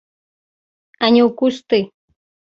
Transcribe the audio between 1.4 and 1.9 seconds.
кусты.